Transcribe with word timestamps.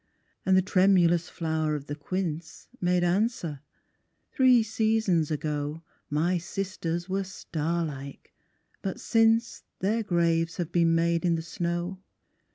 And 0.47 0.57
the 0.57 0.63
tremulous 0.63 1.29
flower 1.29 1.75
of 1.75 1.85
the 1.85 1.93
quince 1.93 2.67
Made 2.81 3.03
answer, 3.03 3.59
"three 4.31 4.63
seasons 4.63 5.29
ago 5.29 5.83
My 6.09 6.39
sisters 6.39 7.07
were 7.07 7.23
star 7.23 7.85
like, 7.85 8.33
but 8.81 8.99
since, 8.99 9.61
Their 9.77 10.01
graves 10.01 10.57
have 10.57 10.71
been 10.71 10.95
made 10.95 11.23
in 11.23 11.35
the 11.35 11.43
snow." 11.43 11.99